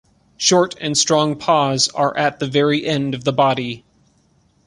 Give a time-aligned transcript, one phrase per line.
[0.37, 3.85] Short and strong paws are at the very end of the body.